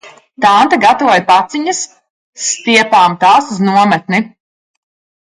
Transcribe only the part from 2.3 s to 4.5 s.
stiepām tās uz nometni.